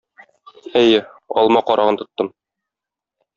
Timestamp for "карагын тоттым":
1.69-2.33